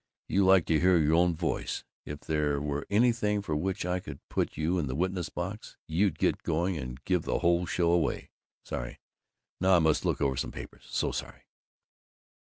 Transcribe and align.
You 0.27 0.43
like 0.45 0.65
to 0.65 0.79
hear 0.79 0.97
your 0.97 1.13
own 1.13 1.35
voice. 1.35 1.83
If 2.05 2.21
there 2.21 2.59
were 2.59 2.87
anything 2.89 3.43
for 3.43 3.55
which 3.55 3.85
I 3.85 3.99
could 3.99 4.17
put 4.29 4.57
you 4.57 4.79
in 4.79 4.87
the 4.87 4.95
witness 4.95 5.29
box, 5.29 5.77
you'd 5.87 6.17
get 6.17 6.41
going 6.41 6.75
and 6.75 7.03
give 7.05 7.21
the 7.21 7.37
whole 7.37 7.67
show 7.67 7.91
away. 7.91 8.31
Sorry. 8.63 8.99
Now 9.59 9.75
I 9.75 9.77
must 9.79 10.03
look 10.03 10.19
over 10.19 10.35
some 10.37 10.51
papers 10.51 10.87
So 10.89 11.11
sorry." 11.11 11.43